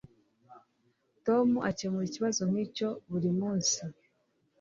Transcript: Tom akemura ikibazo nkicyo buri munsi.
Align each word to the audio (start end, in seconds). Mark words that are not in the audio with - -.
Tom 1.25 1.47
akemura 1.69 2.05
ikibazo 2.07 2.41
nkicyo 2.49 2.87
buri 3.09 3.29
munsi. 3.39 3.77